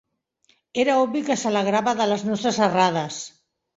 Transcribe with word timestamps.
Era 0.83 0.95
obvi 1.01 1.21
que 1.29 1.37
s"alegrava 1.41 1.95
de 2.01 2.07
les 2.13 2.25
nostres 2.31 2.59
errades. 2.69 3.21